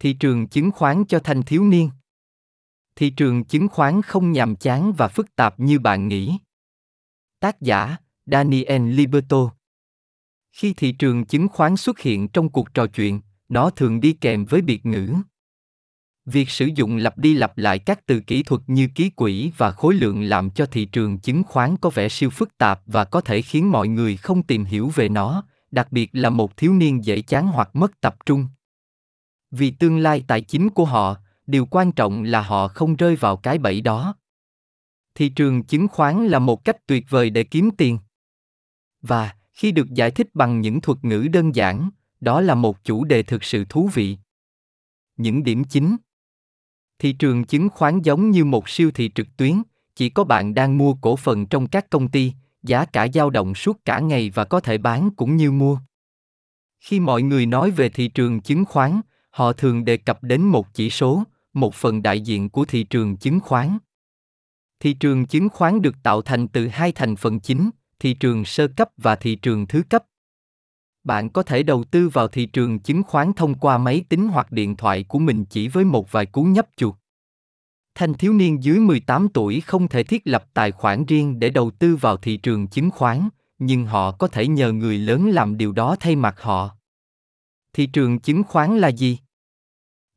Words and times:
Thị 0.00 0.12
trường 0.12 0.46
chứng 0.46 0.70
khoán 0.70 1.04
cho 1.04 1.18
thanh 1.18 1.42
thiếu 1.42 1.64
niên. 1.64 1.90
Thị 2.96 3.10
trường 3.10 3.44
chứng 3.44 3.68
khoán 3.68 4.02
không 4.02 4.32
nhàm 4.32 4.56
chán 4.56 4.92
và 4.92 5.08
phức 5.08 5.36
tạp 5.36 5.60
như 5.60 5.78
bạn 5.78 6.08
nghĩ. 6.08 6.38
Tác 7.40 7.60
giả: 7.60 7.96
Daniel 8.26 8.90
Liberto. 8.90 9.50
Khi 10.52 10.74
thị 10.74 10.92
trường 10.92 11.24
chứng 11.24 11.48
khoán 11.48 11.76
xuất 11.76 12.00
hiện 12.00 12.28
trong 12.28 12.48
cuộc 12.48 12.74
trò 12.74 12.86
chuyện, 12.86 13.20
nó 13.48 13.70
thường 13.70 14.00
đi 14.00 14.12
kèm 14.12 14.44
với 14.44 14.60
biệt 14.60 14.86
ngữ. 14.86 15.14
Việc 16.24 16.50
sử 16.50 16.68
dụng 16.74 16.96
lặp 16.96 17.18
đi 17.18 17.34
lặp 17.34 17.58
lại 17.58 17.78
các 17.78 18.06
từ 18.06 18.20
kỹ 18.20 18.42
thuật 18.42 18.62
như 18.66 18.88
ký 18.94 19.10
quỹ 19.10 19.52
và 19.56 19.70
khối 19.70 19.94
lượng 19.94 20.22
làm 20.22 20.50
cho 20.50 20.66
thị 20.66 20.84
trường 20.84 21.18
chứng 21.18 21.42
khoán 21.44 21.76
có 21.76 21.90
vẻ 21.90 22.08
siêu 22.08 22.30
phức 22.30 22.58
tạp 22.58 22.80
và 22.86 23.04
có 23.04 23.20
thể 23.20 23.42
khiến 23.42 23.70
mọi 23.70 23.88
người 23.88 24.16
không 24.16 24.42
tìm 24.42 24.64
hiểu 24.64 24.88
về 24.94 25.08
nó, 25.08 25.44
đặc 25.70 25.92
biệt 25.92 26.10
là 26.12 26.30
một 26.30 26.56
thiếu 26.56 26.72
niên 26.72 27.04
dễ 27.04 27.22
chán 27.22 27.46
hoặc 27.46 27.76
mất 27.76 28.00
tập 28.00 28.16
trung. 28.26 28.46
Vì 29.50 29.70
tương 29.70 29.98
lai 29.98 30.24
tài 30.26 30.40
chính 30.40 30.70
của 30.70 30.84
họ, 30.84 31.16
điều 31.46 31.66
quan 31.66 31.92
trọng 31.92 32.22
là 32.22 32.42
họ 32.42 32.68
không 32.68 32.96
rơi 32.96 33.16
vào 33.16 33.36
cái 33.36 33.58
bẫy 33.58 33.80
đó. 33.80 34.14
Thị 35.14 35.28
trường 35.28 35.62
chứng 35.62 35.88
khoán 35.88 36.26
là 36.26 36.38
một 36.38 36.64
cách 36.64 36.86
tuyệt 36.86 37.06
vời 37.08 37.30
để 37.30 37.44
kiếm 37.44 37.70
tiền. 37.76 37.98
Và 39.02 39.34
khi 39.52 39.72
được 39.72 39.90
giải 39.90 40.10
thích 40.10 40.34
bằng 40.34 40.60
những 40.60 40.80
thuật 40.80 41.04
ngữ 41.04 41.28
đơn 41.32 41.54
giản, 41.54 41.90
đó 42.20 42.40
là 42.40 42.54
một 42.54 42.84
chủ 42.84 43.04
đề 43.04 43.22
thực 43.22 43.44
sự 43.44 43.64
thú 43.68 43.90
vị. 43.94 44.18
Những 45.16 45.44
điểm 45.44 45.64
chính 45.64 45.96
Thị 46.98 47.12
trường 47.12 47.44
chứng 47.44 47.68
khoán 47.68 48.00
giống 48.02 48.30
như 48.30 48.44
một 48.44 48.68
siêu 48.68 48.90
thị 48.90 49.10
trực 49.14 49.36
tuyến, 49.36 49.62
chỉ 49.96 50.08
có 50.08 50.24
bạn 50.24 50.54
đang 50.54 50.78
mua 50.78 50.94
cổ 50.94 51.16
phần 51.16 51.46
trong 51.46 51.66
các 51.66 51.90
công 51.90 52.08
ty, 52.08 52.32
giá 52.62 52.84
cả 52.84 53.08
dao 53.14 53.30
động 53.30 53.54
suốt 53.54 53.84
cả 53.84 54.00
ngày 54.00 54.30
và 54.30 54.44
có 54.44 54.60
thể 54.60 54.78
bán 54.78 55.10
cũng 55.16 55.36
như 55.36 55.52
mua. 55.52 55.78
Khi 56.80 57.00
mọi 57.00 57.22
người 57.22 57.46
nói 57.46 57.70
về 57.70 57.88
thị 57.88 58.08
trường 58.08 58.40
chứng 58.40 58.64
khoán, 58.64 59.00
họ 59.30 59.52
thường 59.52 59.84
đề 59.84 59.96
cập 59.96 60.22
đến 60.22 60.42
một 60.42 60.74
chỉ 60.74 60.90
số, 60.90 61.22
một 61.52 61.74
phần 61.74 62.02
đại 62.02 62.20
diện 62.20 62.48
của 62.48 62.64
thị 62.64 62.82
trường 62.82 63.16
chứng 63.16 63.40
khoán. 63.40 63.78
Thị 64.80 64.92
trường 64.92 65.26
chứng 65.26 65.48
khoán 65.48 65.82
được 65.82 65.94
tạo 66.02 66.22
thành 66.22 66.48
từ 66.48 66.68
hai 66.68 66.92
thành 66.92 67.16
phần 67.16 67.40
chính, 67.40 67.70
thị 67.98 68.14
trường 68.14 68.44
sơ 68.44 68.68
cấp 68.68 68.90
và 68.96 69.16
thị 69.16 69.34
trường 69.34 69.66
thứ 69.66 69.82
cấp. 69.88 70.04
Bạn 71.04 71.30
có 71.30 71.42
thể 71.42 71.62
đầu 71.62 71.84
tư 71.84 72.08
vào 72.08 72.28
thị 72.28 72.46
trường 72.46 72.78
chứng 72.78 73.02
khoán 73.02 73.32
thông 73.32 73.54
qua 73.54 73.78
máy 73.78 74.04
tính 74.08 74.28
hoặc 74.28 74.52
điện 74.52 74.76
thoại 74.76 75.04
của 75.04 75.18
mình 75.18 75.44
chỉ 75.44 75.68
với 75.68 75.84
một 75.84 76.12
vài 76.12 76.26
cú 76.26 76.42
nhấp 76.42 76.66
chuột. 76.76 76.94
Thanh 77.94 78.14
thiếu 78.14 78.32
niên 78.32 78.62
dưới 78.62 78.78
18 78.78 79.28
tuổi 79.28 79.60
không 79.60 79.88
thể 79.88 80.02
thiết 80.02 80.22
lập 80.24 80.44
tài 80.54 80.72
khoản 80.72 81.04
riêng 81.04 81.38
để 81.38 81.50
đầu 81.50 81.70
tư 81.70 81.96
vào 81.96 82.16
thị 82.16 82.36
trường 82.36 82.66
chứng 82.66 82.90
khoán, 82.90 83.28
nhưng 83.58 83.86
họ 83.86 84.12
có 84.12 84.28
thể 84.28 84.46
nhờ 84.46 84.72
người 84.72 84.98
lớn 84.98 85.30
làm 85.30 85.56
điều 85.56 85.72
đó 85.72 85.96
thay 86.00 86.16
mặt 86.16 86.40
họ. 86.40 86.76
Thị 87.72 87.86
trường 87.86 88.18
chứng 88.18 88.42
khoán 88.42 88.78
là 88.78 88.88
gì? 88.88 89.18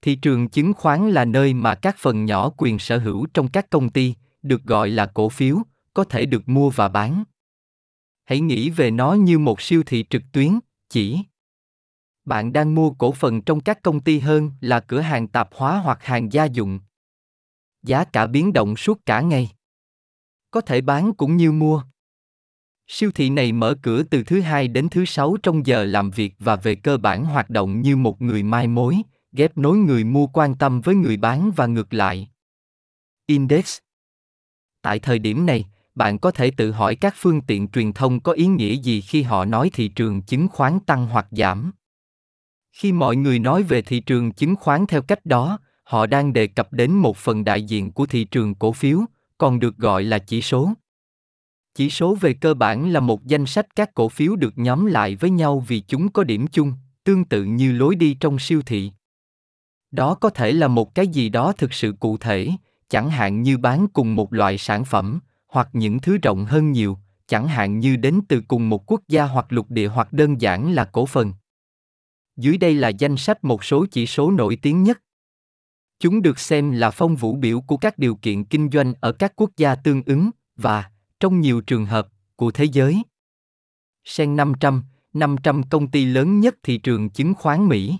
Thị 0.01 0.15
trường 0.15 0.49
chứng 0.49 0.73
khoán 0.73 1.11
là 1.11 1.25
nơi 1.25 1.53
mà 1.53 1.75
các 1.75 1.95
phần 1.97 2.25
nhỏ 2.25 2.49
quyền 2.57 2.79
sở 2.79 2.97
hữu 2.97 3.27
trong 3.33 3.47
các 3.47 3.69
công 3.69 3.89
ty, 3.89 4.15
được 4.41 4.63
gọi 4.63 4.89
là 4.89 5.05
cổ 5.05 5.29
phiếu, 5.29 5.57
có 5.93 6.03
thể 6.03 6.25
được 6.25 6.49
mua 6.49 6.69
và 6.69 6.87
bán. 6.87 7.23
Hãy 8.23 8.39
nghĩ 8.39 8.69
về 8.69 8.91
nó 8.91 9.13
như 9.13 9.39
một 9.39 9.61
siêu 9.61 9.83
thị 9.85 10.05
trực 10.09 10.21
tuyến, 10.31 10.59
chỉ 10.89 11.19
bạn 12.25 12.53
đang 12.53 12.75
mua 12.75 12.91
cổ 12.91 13.11
phần 13.11 13.41
trong 13.41 13.59
các 13.59 13.81
công 13.81 13.99
ty 13.99 14.19
hơn 14.19 14.51
là 14.61 14.79
cửa 14.79 14.99
hàng 14.99 15.27
tạp 15.27 15.49
hóa 15.53 15.77
hoặc 15.77 16.03
hàng 16.03 16.33
gia 16.33 16.45
dụng. 16.45 16.79
Giá 17.83 18.03
cả 18.03 18.27
biến 18.27 18.53
động 18.53 18.75
suốt 18.75 19.05
cả 19.05 19.21
ngày. 19.21 19.51
Có 20.51 20.61
thể 20.61 20.81
bán 20.81 21.13
cũng 21.13 21.37
như 21.37 21.51
mua. 21.51 21.83
Siêu 22.87 23.11
thị 23.11 23.29
này 23.29 23.51
mở 23.51 23.75
cửa 23.81 24.03
từ 24.03 24.23
thứ 24.23 24.41
hai 24.41 24.67
đến 24.67 24.89
thứ 24.89 25.05
sáu 25.05 25.37
trong 25.43 25.65
giờ 25.65 25.83
làm 25.83 26.11
việc 26.11 26.35
và 26.39 26.55
về 26.55 26.75
cơ 26.75 26.97
bản 26.97 27.25
hoạt 27.25 27.49
động 27.49 27.81
như 27.81 27.95
một 27.95 28.21
người 28.21 28.43
mai 28.43 28.67
mối, 28.67 28.97
ghép 29.31 29.57
nối 29.57 29.77
người 29.77 30.03
mua 30.03 30.27
quan 30.27 30.55
tâm 30.55 30.81
với 30.81 30.95
người 30.95 31.17
bán 31.17 31.51
và 31.55 31.65
ngược 31.65 31.93
lại. 31.93 32.29
Index 33.27 33.77
Tại 34.81 34.99
thời 34.99 35.19
điểm 35.19 35.45
này, 35.45 35.65
bạn 35.95 36.19
có 36.19 36.31
thể 36.31 36.51
tự 36.51 36.71
hỏi 36.71 36.95
các 36.95 37.13
phương 37.17 37.41
tiện 37.41 37.67
truyền 37.67 37.93
thông 37.93 38.19
có 38.19 38.31
ý 38.31 38.45
nghĩa 38.45 38.73
gì 38.75 39.01
khi 39.01 39.21
họ 39.21 39.45
nói 39.45 39.69
thị 39.73 39.87
trường 39.87 40.21
chứng 40.21 40.47
khoán 40.47 40.79
tăng 40.79 41.07
hoặc 41.07 41.27
giảm. 41.31 41.71
Khi 42.71 42.91
mọi 42.91 43.15
người 43.15 43.39
nói 43.39 43.63
về 43.63 43.81
thị 43.81 43.99
trường 43.99 44.31
chứng 44.31 44.55
khoán 44.55 44.85
theo 44.85 45.01
cách 45.01 45.25
đó, 45.25 45.59
họ 45.83 46.05
đang 46.05 46.33
đề 46.33 46.47
cập 46.47 46.73
đến 46.73 46.91
một 46.91 47.17
phần 47.17 47.43
đại 47.43 47.63
diện 47.63 47.91
của 47.91 48.05
thị 48.05 48.23
trường 48.23 48.55
cổ 48.55 48.71
phiếu, 48.71 48.99
còn 49.37 49.59
được 49.59 49.77
gọi 49.77 50.03
là 50.03 50.19
chỉ 50.19 50.41
số. 50.41 50.73
Chỉ 51.75 51.89
số 51.89 52.15
về 52.15 52.33
cơ 52.33 52.53
bản 52.53 52.89
là 52.89 52.99
một 52.99 53.25
danh 53.25 53.45
sách 53.45 53.75
các 53.75 53.93
cổ 53.93 54.09
phiếu 54.09 54.35
được 54.35 54.57
nhóm 54.57 54.85
lại 54.85 55.15
với 55.15 55.29
nhau 55.29 55.59
vì 55.67 55.79
chúng 55.79 56.11
có 56.11 56.23
điểm 56.23 56.47
chung, 56.47 56.73
tương 57.03 57.25
tự 57.25 57.43
như 57.43 57.71
lối 57.71 57.95
đi 57.95 58.17
trong 58.19 58.39
siêu 58.39 58.61
thị. 58.65 58.91
Đó 59.91 60.15
có 60.15 60.29
thể 60.29 60.51
là 60.51 60.67
một 60.67 60.95
cái 60.95 61.07
gì 61.07 61.29
đó 61.29 61.53
thực 61.57 61.73
sự 61.73 61.93
cụ 61.99 62.17
thể, 62.17 62.49
chẳng 62.89 63.09
hạn 63.09 63.41
như 63.41 63.57
bán 63.57 63.87
cùng 63.93 64.15
một 64.15 64.33
loại 64.33 64.57
sản 64.57 64.85
phẩm, 64.85 65.19
hoặc 65.47 65.69
những 65.73 65.99
thứ 65.99 66.17
rộng 66.17 66.45
hơn 66.45 66.71
nhiều, 66.71 66.97
chẳng 67.27 67.47
hạn 67.47 67.79
như 67.79 67.95
đến 67.95 68.21
từ 68.27 68.41
cùng 68.47 68.69
một 68.69 68.91
quốc 68.91 69.01
gia 69.07 69.25
hoặc 69.25 69.45
lục 69.49 69.69
địa 69.69 69.87
hoặc 69.87 70.13
đơn 70.13 70.41
giản 70.41 70.73
là 70.73 70.85
cổ 70.85 71.05
phần. 71.05 71.33
Dưới 72.37 72.57
đây 72.57 72.73
là 72.73 72.89
danh 72.89 73.17
sách 73.17 73.43
một 73.43 73.63
số 73.63 73.85
chỉ 73.91 74.05
số 74.05 74.31
nổi 74.31 74.57
tiếng 74.61 74.83
nhất. 74.83 75.01
Chúng 75.99 76.21
được 76.21 76.39
xem 76.39 76.71
là 76.71 76.91
phong 76.91 77.15
vũ 77.15 77.35
biểu 77.35 77.61
của 77.61 77.77
các 77.77 77.97
điều 77.97 78.15
kiện 78.15 78.43
kinh 78.43 78.69
doanh 78.71 78.93
ở 78.99 79.11
các 79.11 79.33
quốc 79.35 79.49
gia 79.57 79.75
tương 79.75 80.03
ứng 80.05 80.29
và, 80.55 80.91
trong 81.23 81.41
nhiều 81.41 81.61
trường 81.61 81.85
hợp, 81.85 82.07
của 82.35 82.51
thế 82.51 82.65
giới. 82.65 83.03
Sen 84.03 84.35
500, 84.35 84.83
500 85.13 85.63
công 85.69 85.91
ty 85.91 86.05
lớn 86.05 86.39
nhất 86.39 86.55
thị 86.63 86.77
trường 86.77 87.09
chứng 87.09 87.33
khoán 87.33 87.67
Mỹ. 87.67 87.97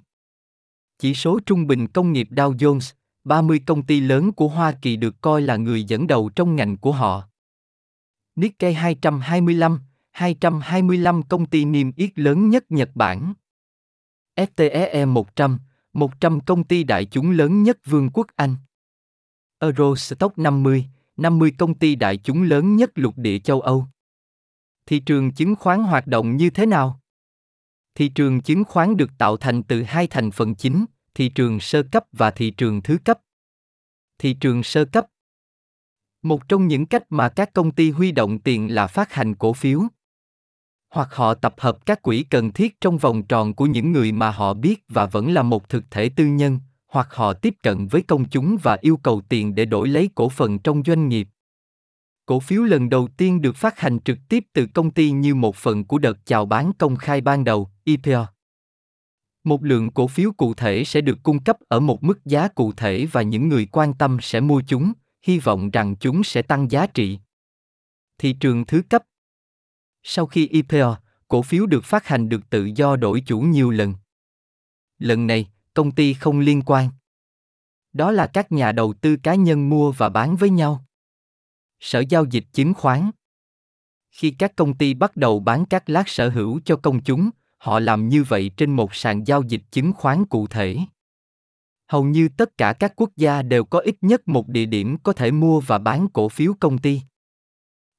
Chỉ 0.99 1.13
số 1.13 1.39
trung 1.45 1.67
bình 1.67 1.87
công 1.87 2.13
nghiệp 2.13 2.27
Dow 2.31 2.57
Jones, 2.57 2.93
30 3.23 3.61
công 3.65 3.85
ty 3.85 3.99
lớn 3.99 4.31
của 4.31 4.47
Hoa 4.47 4.71
Kỳ 4.81 4.95
được 4.95 5.21
coi 5.21 5.41
là 5.41 5.55
người 5.55 5.83
dẫn 5.83 6.07
đầu 6.07 6.29
trong 6.35 6.55
ngành 6.55 6.77
của 6.77 6.91
họ. 6.91 7.27
Nikkei 8.35 8.73
225, 8.73 9.79
225 10.11 11.23
công 11.23 11.45
ty 11.45 11.65
niêm 11.65 11.91
yết 11.95 12.19
lớn 12.19 12.49
nhất 12.49 12.65
Nhật 12.69 12.89
Bản. 12.95 13.33
FTSE 14.35 15.07
100, 15.07 15.59
100 15.93 16.39
công 16.39 16.63
ty 16.63 16.83
đại 16.83 17.05
chúng 17.05 17.31
lớn 17.31 17.63
nhất 17.63 17.77
Vương 17.85 18.09
quốc 18.13 18.27
Anh. 18.35 18.55
Eurostock 19.59 20.37
50, 20.37 20.85
50 21.17 21.51
công 21.57 21.73
ty 21.73 21.95
đại 21.95 22.17
chúng 22.17 22.43
lớn 22.43 22.75
nhất 22.75 22.91
lục 22.95 23.17
địa 23.17 23.39
châu 23.39 23.61
Âu. 23.61 23.85
Thị 24.85 24.99
trường 24.99 25.31
chứng 25.31 25.55
khoán 25.55 25.83
hoạt 25.83 26.07
động 26.07 26.37
như 26.37 26.49
thế 26.49 26.65
nào? 26.65 26.99
Thị 27.95 28.09
trường 28.09 28.41
chứng 28.41 28.63
khoán 28.63 28.97
được 28.97 29.09
tạo 29.17 29.37
thành 29.37 29.63
từ 29.63 29.83
hai 29.83 30.07
thành 30.07 30.31
phần 30.31 30.55
chính, 30.55 30.85
thị 31.15 31.29
trường 31.29 31.59
sơ 31.59 31.83
cấp 31.91 32.05
và 32.11 32.31
thị 32.31 32.51
trường 32.51 32.81
thứ 32.81 32.97
cấp. 33.05 33.19
Thị 34.17 34.33
trường 34.33 34.63
sơ 34.63 34.85
cấp 34.85 35.07
một 36.23 36.49
trong 36.49 36.67
những 36.67 36.85
cách 36.85 37.03
mà 37.09 37.29
các 37.29 37.53
công 37.53 37.71
ty 37.71 37.91
huy 37.91 38.11
động 38.11 38.39
tiền 38.39 38.75
là 38.75 38.87
phát 38.87 39.13
hành 39.13 39.35
cổ 39.35 39.53
phiếu. 39.53 39.81
Hoặc 40.89 41.09
họ 41.11 41.33
tập 41.33 41.55
hợp 41.57 41.85
các 41.85 42.01
quỹ 42.01 42.25
cần 42.29 42.51
thiết 42.51 42.81
trong 42.81 42.97
vòng 42.97 43.23
tròn 43.23 43.53
của 43.53 43.65
những 43.65 43.91
người 43.91 44.11
mà 44.11 44.31
họ 44.31 44.53
biết 44.53 44.83
và 44.89 45.05
vẫn 45.05 45.33
là 45.33 45.43
một 45.43 45.69
thực 45.69 45.83
thể 45.91 46.09
tư 46.09 46.25
nhân, 46.25 46.59
hoặc 46.93 47.13
họ 47.13 47.33
tiếp 47.33 47.55
cận 47.61 47.87
với 47.87 48.01
công 48.01 48.29
chúng 48.29 48.57
và 48.63 48.77
yêu 48.81 48.97
cầu 48.97 49.21
tiền 49.29 49.55
để 49.55 49.65
đổi 49.65 49.87
lấy 49.87 50.09
cổ 50.15 50.29
phần 50.29 50.59
trong 50.59 50.83
doanh 50.85 51.09
nghiệp. 51.09 51.27
Cổ 52.25 52.39
phiếu 52.39 52.63
lần 52.63 52.89
đầu 52.89 53.07
tiên 53.17 53.41
được 53.41 53.55
phát 53.55 53.79
hành 53.79 53.99
trực 53.99 54.17
tiếp 54.29 54.43
từ 54.53 54.67
công 54.73 54.91
ty 54.91 55.11
như 55.11 55.35
một 55.35 55.55
phần 55.55 55.85
của 55.85 55.97
đợt 55.97 56.25
chào 56.25 56.45
bán 56.45 56.71
công 56.77 56.95
khai 56.95 57.21
ban 57.21 57.43
đầu, 57.43 57.69
IPO. 57.83 58.27
Một 59.43 59.63
lượng 59.63 59.91
cổ 59.91 60.07
phiếu 60.07 60.31
cụ 60.31 60.53
thể 60.53 60.83
sẽ 60.83 61.01
được 61.01 61.17
cung 61.23 61.43
cấp 61.43 61.57
ở 61.67 61.79
một 61.79 62.03
mức 62.03 62.25
giá 62.25 62.47
cụ 62.47 62.71
thể 62.77 63.05
và 63.11 63.21
những 63.21 63.49
người 63.49 63.67
quan 63.71 63.93
tâm 63.93 64.17
sẽ 64.21 64.39
mua 64.39 64.61
chúng, 64.67 64.93
hy 65.21 65.39
vọng 65.39 65.71
rằng 65.71 65.95
chúng 65.99 66.23
sẽ 66.23 66.41
tăng 66.41 66.71
giá 66.71 66.87
trị. 66.87 67.19
Thị 68.17 68.35
trường 68.39 68.65
thứ 68.65 68.81
cấp 68.89 69.03
Sau 70.03 70.25
khi 70.25 70.47
IPO, 70.47 70.97
cổ 71.27 71.41
phiếu 71.41 71.65
được 71.65 71.83
phát 71.83 72.07
hành 72.07 72.29
được 72.29 72.49
tự 72.49 72.69
do 72.75 72.95
đổi 72.95 73.23
chủ 73.25 73.39
nhiều 73.39 73.71
lần. 73.71 73.93
Lần 74.99 75.27
này, 75.27 75.52
công 75.73 75.91
ty 75.91 76.13
không 76.13 76.39
liên 76.39 76.61
quan. 76.65 76.89
Đó 77.93 78.11
là 78.11 78.27
các 78.27 78.51
nhà 78.51 78.71
đầu 78.71 78.93
tư 78.93 79.15
cá 79.23 79.35
nhân 79.35 79.69
mua 79.69 79.91
và 79.91 80.09
bán 80.09 80.35
với 80.35 80.49
nhau. 80.49 80.85
Sở 81.79 82.03
giao 82.09 82.25
dịch 82.25 82.45
chứng 82.53 82.73
khoán 82.73 83.11
Khi 84.11 84.31
các 84.31 84.55
công 84.55 84.77
ty 84.77 84.93
bắt 84.93 85.17
đầu 85.17 85.39
bán 85.39 85.65
các 85.65 85.89
lát 85.89 86.09
sở 86.09 86.29
hữu 86.29 86.59
cho 86.65 86.75
công 86.75 87.03
chúng, 87.03 87.29
họ 87.57 87.79
làm 87.79 88.09
như 88.09 88.23
vậy 88.23 88.51
trên 88.57 88.71
một 88.71 88.95
sàn 88.95 89.27
giao 89.27 89.41
dịch 89.41 89.61
chứng 89.71 89.93
khoán 89.93 90.25
cụ 90.25 90.47
thể 90.47 90.77
hầu 91.93 92.03
như 92.03 92.29
tất 92.37 92.57
cả 92.57 92.73
các 92.73 92.93
quốc 92.95 93.09
gia 93.15 93.41
đều 93.41 93.63
có 93.63 93.79
ít 93.79 93.95
nhất 94.01 94.27
một 94.27 94.47
địa 94.47 94.65
điểm 94.65 94.97
có 95.03 95.13
thể 95.13 95.31
mua 95.31 95.59
và 95.59 95.77
bán 95.77 96.07
cổ 96.13 96.29
phiếu 96.29 96.53
công 96.59 96.77
ty. 96.77 97.01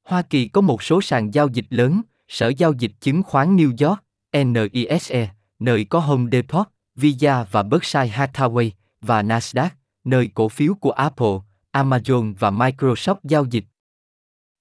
Hoa 0.04 0.22
Kỳ 0.22 0.48
có 0.48 0.60
một 0.60 0.82
số 0.82 1.00
sàn 1.00 1.34
giao 1.34 1.48
dịch 1.48 1.66
lớn, 1.70 2.02
Sở 2.28 2.48
Giao 2.48 2.72
dịch 2.72 2.92
Chứng 3.00 3.22
khoán 3.22 3.56
New 3.56 3.88
York, 3.88 4.00
NISE, 4.32 5.30
nơi 5.58 5.84
có 5.84 5.98
Home 5.98 6.30
Depot, 6.32 6.68
Visa 6.94 7.44
và 7.50 7.62
Berkshire 7.62 8.26
Hathaway, 8.26 8.70
và 9.00 9.22
Nasdaq, 9.22 9.68
nơi 10.04 10.30
cổ 10.34 10.48
phiếu 10.48 10.74
của 10.74 10.90
Apple, 10.90 11.38
Amazon 11.72 12.34
và 12.38 12.50
Microsoft 12.50 13.16
giao 13.22 13.44
dịch. 13.44 13.64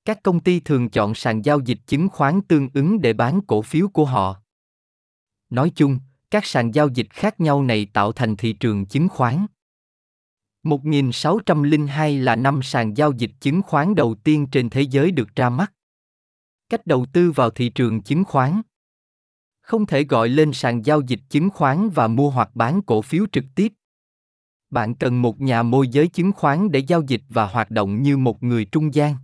Các 0.06 0.24
công 0.24 0.40
ty 0.40 0.60
thường 0.60 0.90
chọn 0.90 1.16
sàn 1.16 1.46
giao 1.46 1.60
dịch 1.60 1.80
chứng 1.88 2.10
khoán 2.10 2.42
tương 2.42 2.70
ứng 2.74 3.02
để 3.02 3.14
bán 3.14 3.42
cổ 3.48 3.62
phiếu 3.62 3.88
của 3.88 4.06
họ. 4.06 4.42
Nói 5.50 5.72
chung, 5.76 6.00
các 6.32 6.46
sàn 6.46 6.72
giao 6.72 6.88
dịch 6.88 7.08
khác 7.10 7.40
nhau 7.40 7.64
này 7.64 7.88
tạo 7.94 8.12
thành 8.12 8.36
thị 8.36 8.54
trường 8.54 8.86
chứng 8.86 9.10
khoán. 9.10 9.46
1602 10.64 12.18
là 12.18 12.36
năm 12.36 12.62
sàn 12.64 12.98
giao 12.98 13.12
dịch 13.12 13.32
chứng 13.40 13.62
khoán 13.62 13.96
đầu 13.96 14.16
tiên 14.16 14.48
trên 14.52 14.70
thế 14.70 14.82
giới 14.82 15.12
được 15.12 15.36
ra 15.36 15.50
mắt. 15.50 15.74
Cách 16.70 16.88
đầu 16.88 17.06
tư 17.14 17.32
vào 17.32 17.50
thị 17.50 17.70
trường 17.70 18.02
chứng 18.02 18.24
khoán 18.24 18.62
không 19.64 19.86
thể 19.86 20.04
gọi 20.04 20.30
lên 20.30 20.54
sàn 20.54 20.86
giao 20.86 21.02
dịch 21.02 21.20
chứng 21.30 21.50
khoán 21.50 21.90
và 21.90 22.08
mua 22.08 22.30
hoặc 22.30 22.50
bán 22.54 22.82
cổ 22.82 23.02
phiếu 23.02 23.26
trực 23.32 23.46
tiếp. 23.56 23.74
Bạn 24.70 24.96
cần 24.96 25.22
một 25.22 25.42
nhà 25.42 25.64
môi 25.64 25.88
giới 25.88 26.08
chứng 26.08 26.32
khoán 26.32 26.72
để 26.72 26.80
giao 26.80 27.02
dịch 27.02 27.22
và 27.30 27.46
hoạt 27.46 27.72
động 27.72 28.04
như 28.04 28.18
một 28.18 28.44
người 28.44 28.66
trung 28.66 28.94
gian. 28.94 29.16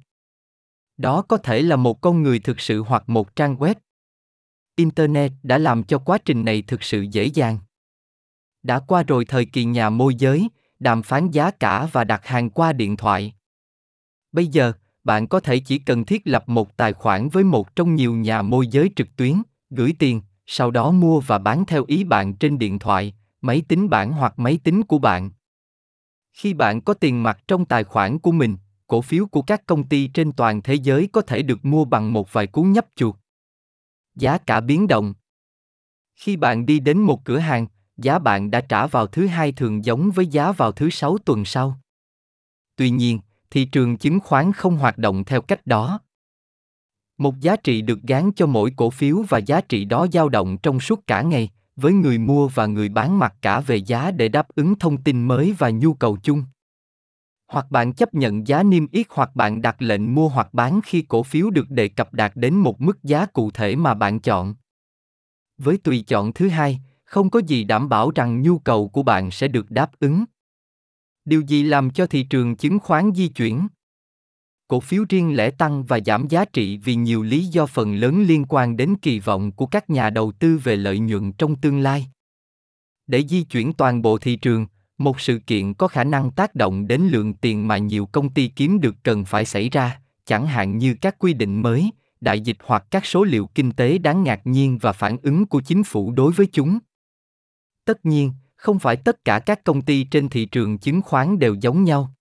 Đó 0.98 1.22
có 1.22 1.38
thể 1.38 1.62
là 1.62 1.76
một 1.76 2.02
con 2.02 2.24
người 2.24 2.40
thực 2.40 2.60
sự 2.60 2.82
hoặc 2.82 3.10
một 3.10 3.36
trang 3.36 3.56
web. 3.56 3.76
Internet 4.76 5.32
đã 5.44 5.58
làm 5.58 5.84
cho 5.84 5.98
quá 6.00 6.18
trình 6.18 6.46
này 6.46 6.62
thực 6.62 6.84
sự 6.84 7.02
dễ 7.02 7.26
dàng. 7.26 7.58
Đã 8.64 8.80
qua 8.80 9.04
rồi 9.04 9.26
thời 9.26 9.46
kỳ 9.46 9.66
nhà 9.66 9.90
môi 9.90 10.16
giới, 10.16 10.50
đàm 10.80 11.04
phán 11.04 11.32
giá 11.32 11.52
cả 11.52 11.88
và 11.92 12.04
đặt 12.04 12.26
hàng 12.26 12.50
qua 12.50 12.74
điện 12.74 12.98
thoại. 12.98 13.34
Bây 14.32 14.48
giờ, 14.48 14.74
bạn 15.04 15.28
có 15.28 15.40
thể 15.40 15.60
chỉ 15.60 15.80
cần 15.80 16.06
thiết 16.06 16.22
lập 16.26 16.50
một 16.50 16.78
tài 16.78 16.94
khoản 16.94 17.30
với 17.30 17.44
một 17.44 17.76
trong 17.76 17.96
nhiều 17.96 18.16
nhà 18.16 18.42
môi 18.42 18.68
giới 18.68 18.90
trực 18.96 19.16
tuyến, 19.16 19.42
gửi 19.70 19.94
tiền, 20.00 20.22
sau 20.52 20.72
đó 20.72 20.92
mua 20.92 21.20
và 21.20 21.38
bán 21.38 21.66
theo 21.66 21.84
ý 21.88 22.04
bạn 22.04 22.34
trên 22.34 22.60
điện 22.60 22.80
thoại, 22.80 23.14
máy 23.42 23.62
tính 23.68 23.90
bảng 23.90 24.12
hoặc 24.12 24.40
máy 24.40 24.60
tính 24.64 24.84
của 24.84 24.98
bạn. 24.98 25.32
Khi 26.34 26.54
bạn 26.54 26.82
có 26.82 26.94
tiền 26.94 27.24
mặt 27.24 27.40
trong 27.48 27.66
tài 27.66 27.84
khoản 27.84 28.20
của 28.20 28.32
mình, 28.32 28.58
cổ 28.88 29.02
phiếu 29.02 29.26
của 29.26 29.42
các 29.42 29.66
công 29.66 29.88
ty 29.88 30.08
trên 30.08 30.32
toàn 30.32 30.62
thế 30.62 30.74
giới 30.74 31.10
có 31.12 31.22
thể 31.22 31.42
được 31.42 31.66
mua 31.66 31.86
bằng 31.86 32.14
một 32.14 32.34
vài 32.34 32.48
cú 32.48 32.64
nhấp 32.64 32.86
chuột. 32.96 33.16
Giá 34.16 34.38
cả 34.38 34.60
biến 34.62 34.88
động. 34.88 35.14
Khi 36.16 36.38
bạn 36.38 36.66
đi 36.66 36.80
đến 36.80 36.98
một 36.98 37.26
cửa 37.26 37.38
hàng, 37.38 37.68
giá 37.98 38.20
bạn 38.20 38.52
đã 38.52 38.62
trả 38.62 38.88
vào 38.88 39.08
thứ 39.08 39.28
hai 39.28 39.52
thường 39.52 39.86
giống 39.86 40.12
với 40.12 40.28
giá 40.28 40.52
vào 40.52 40.72
thứ 40.72 40.90
sáu 40.90 41.18
tuần 41.18 41.46
sau. 41.46 41.80
Tuy 42.76 42.90
nhiên, 42.90 43.20
thị 43.52 43.66
trường 43.66 43.98
chứng 43.98 44.20
khoán 44.20 44.54
không 44.54 44.78
hoạt 44.78 44.98
động 44.98 45.24
theo 45.24 45.42
cách 45.42 45.68
đó. 45.68 46.00
Một 47.20 47.40
giá 47.40 47.56
trị 47.56 47.82
được 47.82 48.00
gán 48.02 48.32
cho 48.36 48.46
mỗi 48.46 48.72
cổ 48.76 48.90
phiếu 48.90 49.24
và 49.30 49.38
giá 49.38 49.62
trị 49.62 49.86
đó 49.86 50.08
dao 50.14 50.30
động 50.30 50.58
trong 50.58 50.80
suốt 50.80 51.08
cả 51.08 51.22
ngày, 51.22 51.50
với 51.76 51.94
người 51.94 52.18
mua 52.18 52.48
và 52.48 52.66
người 52.66 52.90
bán 52.90 53.20
mặc 53.20 53.36
cả 53.42 53.60
về 53.60 53.76
giá 53.76 54.12
để 54.12 54.28
đáp 54.28 54.48
ứng 54.56 54.80
thông 54.80 55.04
tin 55.04 55.28
mới 55.28 55.56
và 55.58 55.70
nhu 55.70 55.94
cầu 55.94 56.18
chung. 56.24 56.44
Hoặc 57.48 57.72
bạn 57.72 57.94
chấp 57.94 58.14
nhận 58.14 58.48
giá 58.48 58.64
niêm 58.64 58.88
yết 58.92 59.08
hoặc 59.10 59.36
bạn 59.36 59.62
đặt 59.62 59.82
lệnh 59.82 60.16
mua 60.16 60.30
hoặc 60.30 60.54
bán 60.54 60.80
khi 60.84 61.02
cổ 61.02 61.24
phiếu 61.24 61.50
được 61.50 61.70
đề 61.70 61.88
cập 61.88 62.14
đạt 62.14 62.32
đến 62.36 62.56
một 62.56 62.82
mức 62.82 63.04
giá 63.04 63.26
cụ 63.26 63.52
thể 63.52 63.76
mà 63.76 63.94
bạn 63.94 64.20
chọn. 64.20 64.56
Với 65.58 65.78
tùy 65.78 66.04
chọn 66.08 66.34
thứ 66.34 66.48
hai, 66.48 66.80
không 67.04 67.30
có 67.30 67.42
gì 67.48 67.64
đảm 67.64 67.90
bảo 67.90 68.12
rằng 68.16 68.42
nhu 68.42 68.60
cầu 68.60 68.88
của 68.88 69.04
bạn 69.04 69.32
sẽ 69.32 69.48
được 69.48 69.72
đáp 69.72 69.92
ứng. 70.00 70.24
Điều 71.26 71.42
gì 71.42 71.64
làm 71.64 71.90
cho 71.90 72.08
thị 72.08 72.24
trường 72.24 72.56
chứng 72.56 72.80
khoán 72.80 73.12
di 73.16 73.28
chuyển? 73.28 73.68
Cổ 74.70 74.80
phiếu 74.80 75.06
riêng 75.10 75.36
lẻ 75.36 75.52
tăng 75.52 75.84
và 75.84 76.00
giảm 76.06 76.28
giá 76.28 76.46
trị 76.46 76.78
vì 76.78 76.96
nhiều 76.96 77.24
lý 77.24 77.46
do 77.46 77.66
phần 77.66 77.96
lớn 77.96 78.24
liên 78.24 78.46
quan 78.50 78.78
đến 78.78 78.96
kỳ 79.02 79.20
vọng 79.20 79.52
của 79.52 79.66
các 79.66 79.90
nhà 79.90 80.10
đầu 80.10 80.32
tư 80.32 80.60
về 80.64 80.76
lợi 80.76 81.00
nhuận 81.00 81.34
trong 81.34 81.56
tương 81.56 81.80
lai. 81.80 82.08
Để 83.08 83.24
di 83.28 83.44
chuyển 83.44 83.74
toàn 83.74 84.02
bộ 84.02 84.18
thị 84.18 84.36
trường, 84.36 84.68
một 84.98 85.20
sự 85.20 85.40
kiện 85.48 85.74
có 85.74 85.88
khả 85.88 86.04
năng 86.04 86.32
tác 86.32 86.56
động 86.56 86.88
đến 86.88 87.02
lượng 87.02 87.34
tiền 87.34 87.68
mà 87.68 87.78
nhiều 87.78 88.06
công 88.06 88.30
ty 88.30 88.48
kiếm 88.48 88.82
được 88.82 88.96
cần 89.04 89.26
phải 89.26 89.46
xảy 89.46 89.70
ra, 89.70 90.02
chẳng 90.26 90.48
hạn 90.48 90.78
như 90.78 90.96
các 91.02 91.16
quy 91.20 91.34
định 91.34 91.62
mới, 91.62 91.92
đại 92.22 92.40
dịch 92.42 92.58
hoặc 92.64 92.86
các 92.92 93.06
số 93.06 93.24
liệu 93.24 93.48
kinh 93.48 93.72
tế 93.72 93.98
đáng 93.98 94.24
ngạc 94.24 94.42
nhiên 94.44 94.78
và 94.78 94.92
phản 94.92 95.18
ứng 95.24 95.46
của 95.46 95.62
chính 95.62 95.84
phủ 95.84 96.12
đối 96.12 96.32
với 96.32 96.48
chúng. 96.52 96.80
Tất 97.86 98.06
nhiên, 98.06 98.32
không 98.56 98.80
phải 98.80 98.96
tất 98.96 99.26
cả 99.26 99.40
các 99.40 99.64
công 99.64 99.82
ty 99.82 100.04
trên 100.04 100.30
thị 100.30 100.46
trường 100.46 100.78
chứng 100.78 101.02
khoán 101.02 101.40
đều 101.40 101.56
giống 101.62 101.84
nhau. 101.84 102.14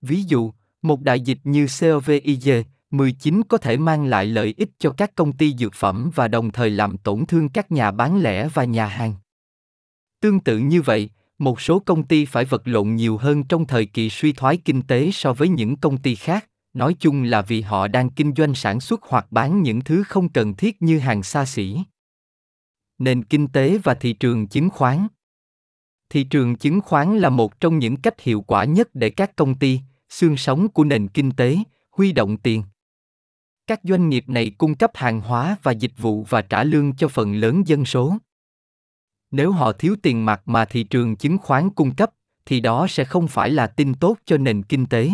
Ví 0.00 0.22
dụ, 0.22 0.52
một 0.82 1.00
đại 1.00 1.20
dịch 1.20 1.38
như 1.44 1.64
COVID-19 1.64 3.42
có 3.48 3.58
thể 3.58 3.76
mang 3.76 4.06
lại 4.06 4.26
lợi 4.26 4.54
ích 4.56 4.70
cho 4.78 4.90
các 4.90 5.14
công 5.14 5.32
ty 5.32 5.54
dược 5.58 5.74
phẩm 5.74 6.10
và 6.14 6.28
đồng 6.28 6.52
thời 6.52 6.70
làm 6.70 6.96
tổn 6.98 7.26
thương 7.26 7.48
các 7.48 7.72
nhà 7.72 7.90
bán 7.90 8.22
lẻ 8.22 8.48
và 8.48 8.64
nhà 8.64 8.86
hàng. 8.86 9.14
Tương 10.20 10.40
tự 10.40 10.58
như 10.58 10.82
vậy, 10.82 11.10
một 11.38 11.60
số 11.60 11.78
công 11.78 12.02
ty 12.02 12.24
phải 12.24 12.44
vật 12.44 12.62
lộn 12.64 12.94
nhiều 12.94 13.16
hơn 13.16 13.44
trong 13.44 13.66
thời 13.66 13.86
kỳ 13.86 14.10
suy 14.10 14.32
thoái 14.32 14.56
kinh 14.56 14.82
tế 14.82 15.10
so 15.12 15.32
với 15.32 15.48
những 15.48 15.76
công 15.76 15.98
ty 15.98 16.14
khác, 16.14 16.46
nói 16.74 16.96
chung 17.00 17.22
là 17.22 17.42
vì 17.42 17.60
họ 17.60 17.88
đang 17.88 18.10
kinh 18.10 18.32
doanh 18.36 18.54
sản 18.54 18.80
xuất 18.80 19.00
hoặc 19.02 19.26
bán 19.30 19.62
những 19.62 19.80
thứ 19.80 20.02
không 20.02 20.28
cần 20.28 20.54
thiết 20.54 20.82
như 20.82 20.98
hàng 20.98 21.22
xa 21.22 21.44
xỉ. 21.44 21.78
Nền 22.98 23.24
kinh 23.24 23.48
tế 23.48 23.78
và 23.78 23.94
thị 23.94 24.12
trường 24.12 24.46
chứng 24.46 24.70
khoán 24.70 25.06
Thị 26.10 26.24
trường 26.24 26.56
chứng 26.56 26.80
khoán 26.80 27.18
là 27.18 27.28
một 27.28 27.60
trong 27.60 27.78
những 27.78 27.96
cách 27.96 28.20
hiệu 28.20 28.40
quả 28.40 28.64
nhất 28.64 28.88
để 28.94 29.10
các 29.10 29.36
công 29.36 29.54
ty, 29.54 29.80
xương 30.10 30.36
sống 30.36 30.68
của 30.68 30.84
nền 30.84 31.08
kinh 31.08 31.30
tế, 31.30 31.58
huy 31.90 32.12
động 32.12 32.36
tiền. 32.36 32.62
Các 33.66 33.80
doanh 33.82 34.08
nghiệp 34.08 34.24
này 34.28 34.50
cung 34.58 34.74
cấp 34.74 34.90
hàng 34.94 35.20
hóa 35.20 35.56
và 35.62 35.72
dịch 35.72 35.92
vụ 35.98 36.26
và 36.28 36.42
trả 36.42 36.64
lương 36.64 36.96
cho 36.96 37.08
phần 37.08 37.34
lớn 37.34 37.62
dân 37.66 37.84
số. 37.84 38.16
Nếu 39.30 39.52
họ 39.52 39.72
thiếu 39.72 39.96
tiền 40.02 40.24
mặt 40.24 40.42
mà 40.44 40.64
thị 40.64 40.82
trường 40.82 41.16
chứng 41.16 41.38
khoán 41.38 41.70
cung 41.70 41.94
cấp, 41.94 42.10
thì 42.46 42.60
đó 42.60 42.86
sẽ 42.88 43.04
không 43.04 43.28
phải 43.28 43.50
là 43.50 43.66
tin 43.66 43.94
tốt 43.94 44.16
cho 44.24 44.36
nền 44.36 44.62
kinh 44.62 44.86
tế. 44.86 45.10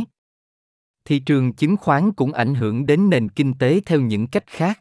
Thị 1.04 1.18
trường 1.18 1.52
chứng 1.52 1.76
khoán 1.76 2.12
cũng 2.12 2.32
ảnh 2.32 2.54
hưởng 2.54 2.86
đến 2.86 3.10
nền 3.10 3.28
kinh 3.28 3.54
tế 3.54 3.80
theo 3.86 4.00
những 4.00 4.26
cách 4.26 4.44
khác. 4.46 4.80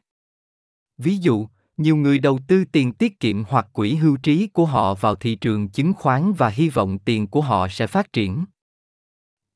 Ví 0.97 1.17
dụ, 1.17 1.47
nhiều 1.77 1.95
người 1.95 2.19
đầu 2.19 2.39
tư 2.47 2.65
tiền 2.71 2.93
tiết 2.93 3.19
kiệm 3.19 3.43
hoặc 3.43 3.67
quỹ 3.73 3.95
hưu 3.95 4.17
trí 4.17 4.47
của 4.47 4.65
họ 4.65 4.95
vào 4.95 5.15
thị 5.15 5.35
trường 5.35 5.69
chứng 5.69 5.93
khoán 5.93 6.33
và 6.33 6.49
hy 6.49 6.69
vọng 6.69 6.99
tiền 6.99 7.27
của 7.27 7.41
họ 7.41 7.67
sẽ 7.67 7.87
phát 7.87 8.13
triển. 8.13 8.45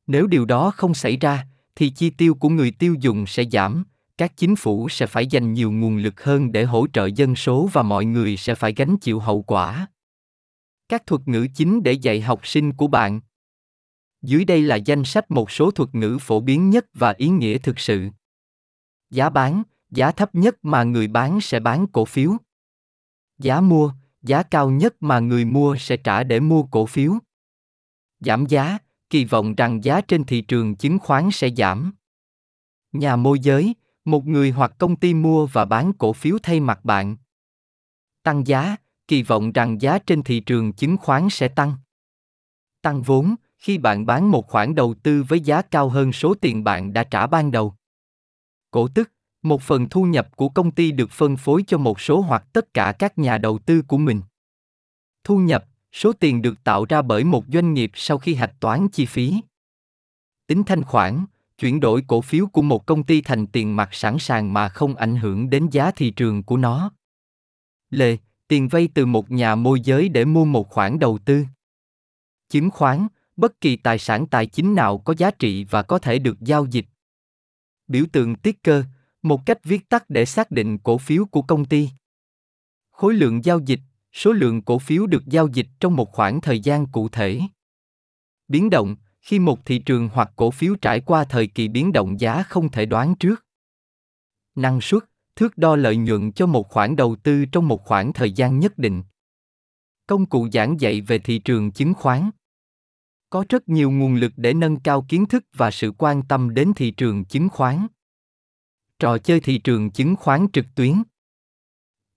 Nếu 0.09 0.27
điều 0.27 0.45
đó 0.45 0.71
không 0.71 0.93
xảy 0.93 1.17
ra, 1.17 1.47
thì 1.75 1.89
chi 1.89 2.09
tiêu 2.09 2.35
của 2.35 2.49
người 2.49 2.71
tiêu 2.71 2.95
dùng 2.99 3.25
sẽ 3.27 3.43
giảm, 3.51 3.83
các 4.17 4.37
chính 4.37 4.55
phủ 4.55 4.89
sẽ 4.89 5.07
phải 5.07 5.27
dành 5.27 5.53
nhiều 5.53 5.71
nguồn 5.71 5.97
lực 5.97 6.23
hơn 6.23 6.51
để 6.51 6.63
hỗ 6.63 6.87
trợ 6.93 7.05
dân 7.05 7.35
số 7.35 7.69
và 7.73 7.81
mọi 7.83 8.05
người 8.05 8.37
sẽ 8.37 8.55
phải 8.55 8.73
gánh 8.73 8.97
chịu 8.97 9.19
hậu 9.19 9.41
quả. 9.41 9.87
Các 10.89 11.05
thuật 11.05 11.27
ngữ 11.27 11.47
chính 11.55 11.83
để 11.83 11.91
dạy 11.91 12.21
học 12.21 12.47
sinh 12.47 12.73
của 12.73 12.87
bạn. 12.87 13.21
Dưới 14.21 14.45
đây 14.45 14.61
là 14.61 14.75
danh 14.75 15.03
sách 15.03 15.31
một 15.31 15.51
số 15.51 15.71
thuật 15.71 15.95
ngữ 15.95 16.17
phổ 16.21 16.39
biến 16.39 16.69
nhất 16.69 16.85
và 16.93 17.13
ý 17.17 17.29
nghĩa 17.29 17.57
thực 17.57 17.79
sự. 17.79 18.09
Giá 19.09 19.29
bán, 19.29 19.63
giá 19.91 20.11
thấp 20.11 20.35
nhất 20.35 20.55
mà 20.61 20.83
người 20.83 21.07
bán 21.07 21.41
sẽ 21.41 21.59
bán 21.59 21.87
cổ 21.87 22.05
phiếu. 22.05 22.37
Giá 23.37 23.61
mua, 23.61 23.93
giá 24.21 24.43
cao 24.43 24.69
nhất 24.69 24.95
mà 24.99 25.19
người 25.19 25.45
mua 25.45 25.75
sẽ 25.79 25.97
trả 25.97 26.23
để 26.23 26.39
mua 26.39 26.63
cổ 26.63 26.85
phiếu. 26.85 27.13
Giảm 28.19 28.45
giá, 28.45 28.77
kỳ 29.09 29.25
vọng 29.25 29.55
rằng 29.55 29.83
giá 29.83 30.01
trên 30.01 30.23
thị 30.23 30.41
trường 30.41 30.75
chứng 30.75 30.99
khoán 30.99 31.29
sẽ 31.31 31.49
giảm. 31.57 31.93
Nhà 32.91 33.15
môi 33.15 33.39
giới, 33.39 33.75
một 34.05 34.25
người 34.25 34.51
hoặc 34.51 34.73
công 34.77 34.95
ty 34.95 35.13
mua 35.13 35.45
và 35.45 35.65
bán 35.65 35.93
cổ 35.93 36.13
phiếu 36.13 36.37
thay 36.43 36.59
mặt 36.59 36.85
bạn. 36.85 37.17
Tăng 38.23 38.47
giá, 38.47 38.75
kỳ 39.07 39.23
vọng 39.23 39.51
rằng 39.51 39.81
giá 39.81 39.99
trên 39.99 40.23
thị 40.23 40.39
trường 40.39 40.73
chứng 40.73 40.97
khoán 40.97 41.29
sẽ 41.29 41.47
tăng. 41.47 41.73
Tăng 42.81 43.01
vốn, 43.01 43.35
khi 43.57 43.77
bạn 43.77 44.05
bán 44.05 44.31
một 44.31 44.47
khoản 44.47 44.75
đầu 44.75 44.93
tư 45.03 45.23
với 45.27 45.39
giá 45.39 45.61
cao 45.61 45.89
hơn 45.89 46.13
số 46.13 46.33
tiền 46.41 46.63
bạn 46.63 46.93
đã 46.93 47.03
trả 47.03 47.27
ban 47.27 47.51
đầu. 47.51 47.75
Cổ 48.71 48.87
tức, 48.87 49.11
một 49.41 49.61
phần 49.61 49.89
thu 49.89 50.03
nhập 50.03 50.35
của 50.35 50.49
công 50.49 50.71
ty 50.71 50.91
được 50.91 51.11
phân 51.11 51.37
phối 51.37 51.63
cho 51.67 51.77
một 51.77 51.99
số 51.99 52.21
hoặc 52.21 52.43
tất 52.53 52.73
cả 52.73 52.93
các 52.99 53.17
nhà 53.17 53.37
đầu 53.37 53.59
tư 53.59 53.81
của 53.81 53.97
mình. 53.97 54.21
Thu 55.23 55.37
nhập, 55.37 55.65
số 55.91 56.13
tiền 56.13 56.41
được 56.41 56.63
tạo 56.63 56.85
ra 56.85 57.01
bởi 57.01 57.23
một 57.23 57.45
doanh 57.53 57.73
nghiệp 57.73 57.91
sau 57.93 58.17
khi 58.17 58.35
hạch 58.35 58.59
toán 58.59 58.87
chi 58.87 59.05
phí. 59.05 59.33
Tính 60.47 60.63
thanh 60.63 60.83
khoản, 60.83 61.25
chuyển 61.57 61.79
đổi 61.79 62.03
cổ 62.07 62.21
phiếu 62.21 62.47
của 62.47 62.61
một 62.61 62.85
công 62.85 63.03
ty 63.03 63.21
thành 63.21 63.47
tiền 63.47 63.75
mặt 63.75 63.89
sẵn 63.91 64.19
sàng 64.19 64.53
mà 64.53 64.69
không 64.69 64.95
ảnh 64.95 65.15
hưởng 65.15 65.49
đến 65.49 65.67
giá 65.71 65.91
thị 65.91 66.11
trường 66.11 66.43
của 66.43 66.57
nó. 66.57 66.91
Lệ, 67.89 68.17
tiền 68.47 68.67
vay 68.67 68.89
từ 68.93 69.05
một 69.05 69.31
nhà 69.31 69.55
môi 69.55 69.81
giới 69.81 70.09
để 70.09 70.25
mua 70.25 70.45
một 70.45 70.69
khoản 70.69 70.99
đầu 70.99 71.17
tư. 71.25 71.45
Chứng 72.49 72.69
khoán, 72.69 73.07
bất 73.37 73.61
kỳ 73.61 73.75
tài 73.75 73.99
sản 73.99 74.27
tài 74.27 74.45
chính 74.45 74.75
nào 74.75 74.97
có 74.97 75.13
giá 75.17 75.31
trị 75.31 75.63
và 75.63 75.83
có 75.83 75.99
thể 75.99 76.19
được 76.19 76.39
giao 76.41 76.65
dịch. 76.65 76.85
Biểu 77.87 78.05
tượng 78.11 78.35
tiết 78.35 78.63
cơ, 78.63 78.83
một 79.21 79.45
cách 79.45 79.59
viết 79.63 79.89
tắt 79.89 80.09
để 80.09 80.25
xác 80.25 80.51
định 80.51 80.77
cổ 80.77 80.97
phiếu 80.97 81.25
của 81.25 81.41
công 81.41 81.65
ty. 81.65 81.89
Khối 82.91 83.13
lượng 83.13 83.45
giao 83.45 83.59
dịch, 83.59 83.79
số 84.13 84.31
lượng 84.31 84.61
cổ 84.61 84.79
phiếu 84.79 85.07
được 85.07 85.25
giao 85.25 85.47
dịch 85.47 85.67
trong 85.79 85.95
một 85.95 86.11
khoảng 86.11 86.41
thời 86.41 86.59
gian 86.59 86.85
cụ 86.85 87.09
thể. 87.09 87.41
Biến 88.47 88.69
động, 88.69 88.95
khi 89.21 89.39
một 89.39 89.65
thị 89.65 89.79
trường 89.79 90.09
hoặc 90.13 90.31
cổ 90.35 90.51
phiếu 90.51 90.75
trải 90.75 91.01
qua 91.01 91.23
thời 91.23 91.47
kỳ 91.47 91.67
biến 91.67 91.91
động 91.91 92.19
giá 92.19 92.43
không 92.43 92.71
thể 92.71 92.85
đoán 92.85 93.15
trước. 93.15 93.45
Năng 94.55 94.81
suất, 94.81 95.03
thước 95.35 95.57
đo 95.57 95.75
lợi 95.75 95.97
nhuận 95.97 96.31
cho 96.31 96.45
một 96.45 96.69
khoản 96.69 96.95
đầu 96.95 97.15
tư 97.23 97.45
trong 97.45 97.67
một 97.67 97.83
khoảng 97.85 98.13
thời 98.13 98.31
gian 98.31 98.59
nhất 98.59 98.77
định. 98.77 99.03
Công 100.07 100.25
cụ 100.25 100.47
giảng 100.53 100.79
dạy 100.79 101.01
về 101.01 101.19
thị 101.19 101.39
trường 101.39 101.71
chứng 101.71 101.93
khoán. 101.93 102.29
Có 103.29 103.45
rất 103.49 103.69
nhiều 103.69 103.91
nguồn 103.91 104.15
lực 104.15 104.31
để 104.35 104.53
nâng 104.53 104.79
cao 104.79 105.05
kiến 105.09 105.25
thức 105.25 105.45
và 105.53 105.71
sự 105.71 105.91
quan 105.97 106.21
tâm 106.27 106.53
đến 106.53 106.71
thị 106.75 106.91
trường 106.91 107.25
chứng 107.25 107.49
khoán. 107.49 107.87
Trò 108.99 109.17
chơi 109.17 109.39
thị 109.39 109.57
trường 109.57 109.91
chứng 109.91 110.15
khoán 110.15 110.47
trực 110.53 110.65
tuyến. 110.75 111.03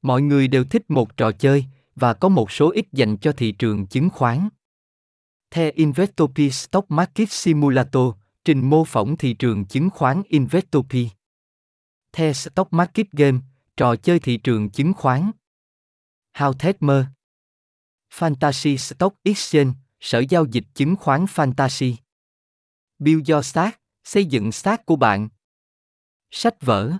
Mọi 0.03 0.23
người 0.23 0.49
đều 0.49 0.65
thích 0.65 0.91
một 0.91 1.17
trò 1.17 1.33
chơi, 1.33 1.65
và 1.97 2.15
có 2.15 2.29
một 2.29 2.53
số 2.53 2.71
ít 2.71 2.87
dành 2.93 3.17
cho 3.17 3.33
thị 3.33 3.53
trường 3.53 3.87
chứng 3.87 4.11
khoán. 4.11 4.49
The 5.51 5.71
Investopi 5.71 6.51
Stock 6.51 6.91
Market 6.91 7.31
Simulator, 7.31 8.15
trình 8.45 8.71
mô 8.71 8.85
phỏng 8.85 9.17
thị 9.17 9.35
trường 9.35 9.65
chứng 9.65 9.91
khoán 9.91 10.23
Investopi. 10.29 11.09
The 12.13 12.33
Stock 12.33 12.73
Market 12.73 13.07
Game, 13.13 13.39
trò 13.77 13.97
chơi 13.97 14.21
thị 14.21 14.37
trường 14.37 14.71
chứng 14.71 14.93
khoán. 14.93 15.31
How 16.35 16.75
Mơ 16.81 17.05
Fantasy 18.19 18.77
Stock 18.77 19.17
Exchange, 19.23 19.73
sở 20.01 20.23
giao 20.29 20.45
dịch 20.45 20.65
chứng 20.75 20.97
khoán 20.97 21.25
Fantasy. 21.25 21.95
Build 22.99 23.31
Your 23.31 23.47
Stack, 23.47 23.81
xây 24.05 24.25
dựng 24.25 24.53
xác 24.53 24.87
của 24.87 24.97
bạn. 24.97 25.29
Sách 26.31 26.63
vở 26.63 26.93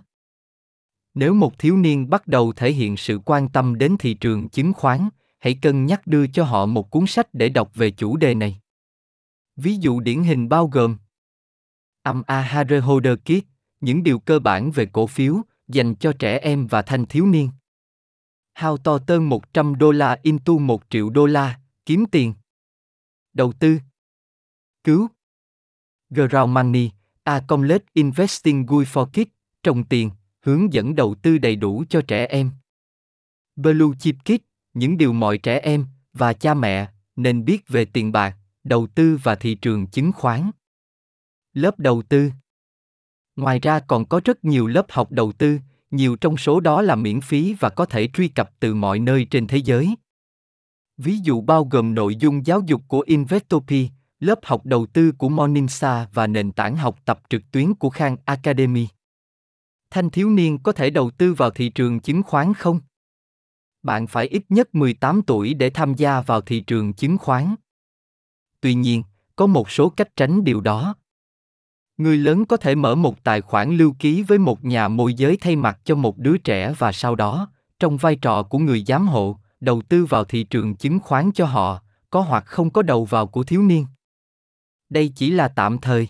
nếu 1.15 1.35
một 1.35 1.59
thiếu 1.59 1.77
niên 1.77 2.11
bắt 2.11 2.27
đầu 2.27 2.53
thể 2.53 2.73
hiện 2.73 2.97
sự 2.97 3.21
quan 3.25 3.49
tâm 3.49 3.79
đến 3.79 3.97
thị 3.99 4.15
trường 4.15 4.49
chứng 4.49 4.73
khoán, 4.73 5.09
hãy 5.41 5.59
cân 5.63 5.87
nhắc 5.87 6.07
đưa 6.07 6.27
cho 6.27 6.45
họ 6.45 6.67
một 6.67 6.91
cuốn 6.91 7.07
sách 7.07 7.35
để 7.35 7.49
đọc 7.49 7.71
về 7.75 7.91
chủ 7.91 8.17
đề 8.17 8.35
này. 8.35 8.61
Ví 9.57 9.77
dụ 9.77 10.01
điển 10.01 10.23
hình 10.23 10.49
bao 10.49 10.67
gồm 10.67 10.97
âm 12.03 12.23
A 12.27 12.65
Holder 12.83 13.19
Kit, 13.19 13.45
những 13.81 14.03
điều 14.03 14.19
cơ 14.19 14.39
bản 14.39 14.71
về 14.71 14.87
cổ 14.87 15.07
phiếu, 15.07 15.37
dành 15.69 15.95
cho 15.95 16.13
trẻ 16.19 16.39
em 16.39 16.67
và 16.67 16.83
thanh 16.83 17.07
thiếu 17.07 17.27
niên. 17.27 17.51
How 18.55 18.77
to 18.77 18.99
turn 18.99 19.25
100 19.25 19.79
đô 19.79 19.91
la 19.91 20.19
into 20.23 20.53
1 20.53 20.83
triệu 20.91 21.11
đô 21.11 21.27
la, 21.27 21.61
kiếm 21.87 22.05
tiền. 22.11 22.35
Đầu 23.33 23.53
tư. 23.53 23.79
Cứu. 24.85 25.09
Ground 26.11 26.53
Money, 26.53 26.91
A 27.23 27.41
Complete 27.41 27.85
Investing 27.93 28.67
Guide 28.67 28.91
for 28.91 29.07
Kids, 29.07 29.33
trồng 29.63 29.85
tiền, 29.85 30.11
hướng 30.43 30.73
dẫn 30.73 30.95
đầu 30.95 31.15
tư 31.23 31.39
đầy 31.39 31.57
đủ 31.57 31.85
cho 31.89 32.03
trẻ 32.09 32.27
em. 32.27 32.51
Blue 33.57 33.97
Chip 33.99 34.17
Kids, 34.25 34.45
những 34.75 34.99
điều 34.99 35.13
mọi 35.13 35.39
trẻ 35.39 35.59
em 35.59 35.87
và 36.13 36.33
cha 36.33 36.55
mẹ 36.55 36.89
nên 37.17 37.45
biết 37.45 37.69
về 37.69 37.85
tiền 37.85 38.13
bạc, 38.13 38.37
đầu 38.65 38.87
tư 38.87 39.19
và 39.23 39.35
thị 39.35 39.55
trường 39.55 39.87
chứng 39.87 40.13
khoán. 40.13 40.51
Lớp 41.53 41.79
đầu 41.79 42.03
tư 42.03 42.31
Ngoài 43.37 43.59
ra 43.59 43.81
còn 43.81 44.05
có 44.05 44.21
rất 44.25 44.45
nhiều 44.45 44.67
lớp 44.67 44.87
học 44.89 45.13
đầu 45.13 45.33
tư, 45.33 45.59
nhiều 45.91 46.17
trong 46.17 46.37
số 46.37 46.61
đó 46.61 46.83
là 46.83 46.95
miễn 46.95 47.21
phí 47.21 47.55
và 47.61 47.69
có 47.69 47.87
thể 47.87 48.09
truy 48.13 48.29
cập 48.29 48.51
từ 48.61 48.75
mọi 48.75 48.99
nơi 48.99 49.27
trên 49.31 49.47
thế 49.47 49.57
giới. 49.57 49.95
Ví 50.97 51.19
dụ 51.19 51.41
bao 51.41 51.65
gồm 51.65 51.95
nội 51.95 52.17
dung 52.17 52.47
giáo 52.47 52.61
dục 52.67 52.83
của 52.89 53.01
Investopi, 53.01 53.89
lớp 54.21 54.39
học 54.43 54.67
đầu 54.67 54.87
tư 54.87 55.13
của 55.13 55.29
Morningstar 55.29 56.09
và 56.13 56.27
nền 56.27 56.53
tảng 56.53 56.77
học 56.77 56.99
tập 57.05 57.21
trực 57.31 57.43
tuyến 57.51 57.75
của 57.75 57.91
Khan 57.91 58.17
Academy. 58.25 58.87
Thanh 59.95 60.11
thiếu 60.11 60.31
niên 60.31 60.59
có 60.59 60.73
thể 60.73 60.91
đầu 60.91 61.11
tư 61.11 61.35
vào 61.35 61.51
thị 61.51 61.69
trường 61.69 62.01
chứng 62.01 62.23
khoán 62.23 62.55
không? 62.55 62.81
Bạn 63.83 64.07
phải 64.07 64.27
ít 64.27 64.43
nhất 64.49 64.75
18 64.75 65.23
tuổi 65.23 65.55
để 65.55 65.71
tham 65.71 65.95
gia 65.95 66.21
vào 66.21 66.41
thị 66.41 66.61
trường 66.61 66.93
chứng 66.93 67.19
khoán. 67.19 67.55
Tuy 68.61 68.75
nhiên, 68.75 69.03
có 69.37 69.47
một 69.47 69.71
số 69.71 69.89
cách 69.89 70.09
tránh 70.17 70.45
điều 70.45 70.61
đó. 70.61 70.95
Người 71.97 72.17
lớn 72.17 72.45
có 72.45 72.57
thể 72.57 72.75
mở 72.75 72.95
một 72.95 73.25
tài 73.25 73.41
khoản 73.41 73.77
lưu 73.77 73.95
ký 73.99 74.23
với 74.23 74.39
một 74.39 74.65
nhà 74.65 74.89
môi 74.89 75.15
giới 75.15 75.37
thay 75.41 75.57
mặt 75.57 75.81
cho 75.85 75.95
một 75.95 76.19
đứa 76.19 76.37
trẻ 76.37 76.75
và 76.79 76.93
sau 76.93 77.15
đó, 77.15 77.51
trong 77.79 77.97
vai 77.97 78.17
trò 78.17 78.43
của 78.43 78.59
người 78.59 78.85
giám 78.87 79.09
hộ, 79.09 79.39
đầu 79.61 79.83
tư 79.89 80.05
vào 80.05 80.25
thị 80.25 80.45
trường 80.45 80.77
chứng 80.77 80.99
khoán 81.01 81.33
cho 81.33 81.47
họ, 81.47 81.83
có 82.11 82.21
hoặc 82.21 82.45
không 82.47 82.71
có 82.71 82.83
đầu 82.83 83.05
vào 83.05 83.27
của 83.27 83.45
thiếu 83.45 83.63
niên. 83.63 83.87
Đây 84.89 85.13
chỉ 85.17 85.31
là 85.31 85.49
tạm 85.49 85.79
thời. 85.79 86.09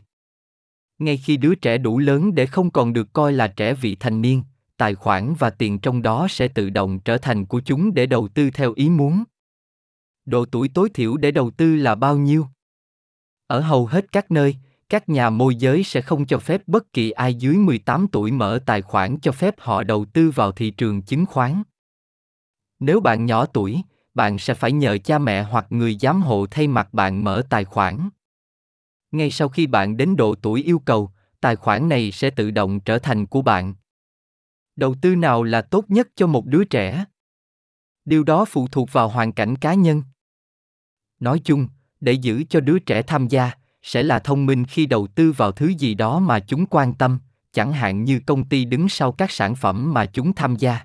Ngay 1.02 1.16
khi 1.16 1.36
đứa 1.36 1.54
trẻ 1.54 1.78
đủ 1.78 1.98
lớn 1.98 2.34
để 2.34 2.46
không 2.46 2.70
còn 2.70 2.92
được 2.92 3.12
coi 3.12 3.32
là 3.32 3.48
trẻ 3.48 3.74
vị 3.74 3.96
thành 4.00 4.22
niên, 4.22 4.42
tài 4.76 4.94
khoản 4.94 5.34
và 5.38 5.50
tiền 5.50 5.78
trong 5.78 6.02
đó 6.02 6.26
sẽ 6.30 6.48
tự 6.48 6.70
động 6.70 6.98
trở 6.98 7.18
thành 7.18 7.46
của 7.46 7.60
chúng 7.64 7.94
để 7.94 8.06
đầu 8.06 8.28
tư 8.28 8.50
theo 8.50 8.72
ý 8.76 8.88
muốn. 8.88 9.24
Độ 10.24 10.44
tuổi 10.44 10.68
tối 10.68 10.88
thiểu 10.94 11.16
để 11.16 11.30
đầu 11.30 11.50
tư 11.50 11.76
là 11.76 11.94
bao 11.94 12.16
nhiêu? 12.16 12.46
Ở 13.46 13.60
hầu 13.60 13.86
hết 13.86 14.12
các 14.12 14.30
nơi, 14.30 14.56
các 14.88 15.08
nhà 15.08 15.30
môi 15.30 15.54
giới 15.54 15.82
sẽ 15.82 16.00
không 16.00 16.26
cho 16.26 16.38
phép 16.38 16.62
bất 16.66 16.92
kỳ 16.92 17.10
ai 17.10 17.34
dưới 17.34 17.56
18 17.56 18.06
tuổi 18.12 18.32
mở 18.32 18.58
tài 18.66 18.82
khoản 18.82 19.18
cho 19.20 19.32
phép 19.32 19.54
họ 19.58 19.82
đầu 19.82 20.04
tư 20.04 20.30
vào 20.30 20.52
thị 20.52 20.70
trường 20.70 21.02
chứng 21.02 21.26
khoán. 21.26 21.62
Nếu 22.80 23.00
bạn 23.00 23.26
nhỏ 23.26 23.46
tuổi, 23.46 23.82
bạn 24.14 24.38
sẽ 24.38 24.54
phải 24.54 24.72
nhờ 24.72 24.98
cha 25.04 25.18
mẹ 25.18 25.42
hoặc 25.42 25.66
người 25.70 25.98
giám 26.00 26.22
hộ 26.22 26.46
thay 26.50 26.68
mặt 26.68 26.94
bạn 26.94 27.24
mở 27.24 27.42
tài 27.50 27.64
khoản. 27.64 28.08
Ngay 29.12 29.30
sau 29.30 29.48
khi 29.48 29.66
bạn 29.66 29.96
đến 29.96 30.16
độ 30.16 30.34
tuổi 30.34 30.62
yêu 30.62 30.78
cầu, 30.78 31.10
tài 31.40 31.56
khoản 31.56 31.88
này 31.88 32.12
sẽ 32.12 32.30
tự 32.30 32.50
động 32.50 32.80
trở 32.80 32.98
thành 32.98 33.26
của 33.26 33.42
bạn. 33.42 33.74
Đầu 34.76 34.94
tư 35.02 35.16
nào 35.16 35.42
là 35.42 35.62
tốt 35.62 35.84
nhất 35.88 36.08
cho 36.16 36.26
một 36.26 36.46
đứa 36.46 36.64
trẻ? 36.64 37.04
Điều 38.04 38.24
đó 38.24 38.44
phụ 38.44 38.68
thuộc 38.68 38.92
vào 38.92 39.08
hoàn 39.08 39.32
cảnh 39.32 39.56
cá 39.56 39.74
nhân. 39.74 40.02
Nói 41.20 41.40
chung, 41.44 41.68
để 42.00 42.12
giữ 42.12 42.44
cho 42.48 42.60
đứa 42.60 42.78
trẻ 42.78 43.02
tham 43.02 43.28
gia, 43.28 43.50
sẽ 43.82 44.02
là 44.02 44.18
thông 44.18 44.46
minh 44.46 44.64
khi 44.64 44.86
đầu 44.86 45.06
tư 45.06 45.32
vào 45.32 45.52
thứ 45.52 45.66
gì 45.66 45.94
đó 45.94 46.18
mà 46.18 46.40
chúng 46.40 46.66
quan 46.66 46.94
tâm, 46.94 47.18
chẳng 47.52 47.72
hạn 47.72 48.04
như 48.04 48.20
công 48.26 48.48
ty 48.48 48.64
đứng 48.64 48.88
sau 48.88 49.12
các 49.12 49.30
sản 49.30 49.54
phẩm 49.54 49.94
mà 49.94 50.06
chúng 50.06 50.32
tham 50.32 50.56
gia. 50.56 50.80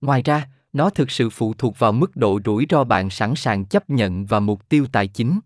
Ngoài 0.00 0.22
ra, 0.22 0.48
nó 0.72 0.90
thực 0.90 1.10
sự 1.10 1.30
phụ 1.30 1.54
thuộc 1.58 1.78
vào 1.78 1.92
mức 1.92 2.16
độ 2.16 2.40
rủi 2.44 2.66
ro 2.70 2.84
bạn 2.84 3.10
sẵn 3.10 3.34
sàng 3.34 3.64
chấp 3.64 3.90
nhận 3.90 4.26
và 4.26 4.40
mục 4.40 4.68
tiêu 4.68 4.86
tài 4.92 5.08
chính. 5.08 5.40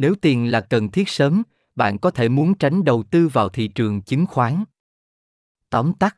Nếu 0.00 0.14
tiền 0.14 0.50
là 0.50 0.60
cần 0.60 0.90
thiết 0.90 1.08
sớm, 1.08 1.42
bạn 1.76 1.98
có 1.98 2.10
thể 2.10 2.28
muốn 2.28 2.54
tránh 2.54 2.84
đầu 2.84 3.02
tư 3.02 3.28
vào 3.28 3.48
thị 3.48 3.68
trường 3.68 4.02
chứng 4.02 4.26
khoán. 4.26 4.64
Tóm 5.70 5.92
tắt 5.98 6.16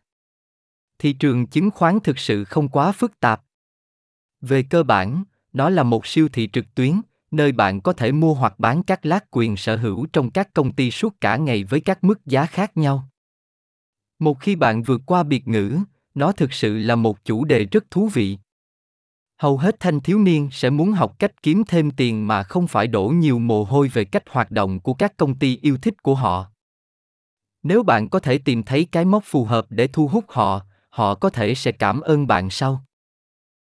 Thị 0.99 1.13
trường 1.13 1.47
chứng 1.47 1.71
khoán 1.71 2.01
thực 2.01 2.19
sự 2.19 2.45
không 2.45 2.69
quá 2.69 2.93
phức 2.93 3.21
tạp. 3.21 3.43
Về 4.41 4.63
cơ 4.63 4.83
bản, 4.83 5.25
nó 5.53 5.71
là 5.71 5.83
một 5.83 6.07
siêu 6.07 6.29
thị 6.33 6.49
trực 6.53 6.75
tuyến, 6.75 7.01
nơi 7.31 7.53
bạn 7.53 7.81
có 7.81 7.93
thể 7.93 8.13
mua 8.13 8.35
hoặc 8.35 8.59
bán 8.59 8.83
các 8.83 9.07
lát 9.07 9.31
quyền 9.31 9.57
sở 9.57 9.77
hữu 9.77 10.07
trong 10.13 10.31
các 10.31 10.55
công 10.55 10.73
ty 10.73 10.91
suốt 10.91 11.21
cả 11.21 11.37
ngày 11.37 11.65
với 11.65 11.81
các 11.81 12.05
mức 12.05 12.27
giá 12.27 12.47
khác 12.47 12.77
nhau. 12.77 13.09
Một 14.19 14.41
khi 14.41 14.57
bạn 14.57 14.83
vượt 14.83 15.01
qua 15.07 15.23
biệt 15.23 15.49
ngữ, 15.49 15.79
nó 16.15 16.33
thực 16.33 16.53
sự 16.53 16.79
là 16.79 16.97
một 16.97 17.25
chủ 17.25 17.45
đề 17.45 17.65
rất 17.65 17.91
thú 17.91 18.09
vị. 18.09 18.39
Hầu 19.41 19.59
hết 19.59 19.81
thanh 19.81 20.01
thiếu 20.01 20.19
niên 20.19 20.49
sẽ 20.53 20.71
muốn 20.71 20.93
học 20.93 21.19
cách 21.19 21.43
kiếm 21.43 21.63
thêm 21.69 21.91
tiền 21.91 22.27
mà 22.27 22.43
không 22.43 22.67
phải 22.67 22.87
đổ 22.87 23.05
nhiều 23.05 23.39
mồ 23.39 23.65
hôi 23.65 23.89
về 23.89 24.05
cách 24.05 24.23
hoạt 24.31 24.51
động 24.51 24.81
của 24.81 24.95
các 24.95 25.17
công 25.17 25.35
ty 25.35 25.59
yêu 25.63 25.79
thích 25.83 26.03
của 26.03 26.15
họ. 26.15 26.47
Nếu 27.63 27.83
bạn 27.83 28.09
có 28.09 28.19
thể 28.19 28.39
tìm 28.39 28.63
thấy 28.63 28.89
cái 28.93 29.05
mốc 29.05 29.23
phù 29.27 29.45
hợp 29.45 29.67
để 29.69 29.87
thu 29.87 30.09
hút 30.09 30.25
họ, 30.29 30.61
họ 30.91 31.15
có 31.15 31.31
thể 31.31 31.55
sẽ 31.55 31.73
cảm 31.73 32.01
ơn 32.01 32.27
bạn 32.27 32.51
sau. 32.51 32.85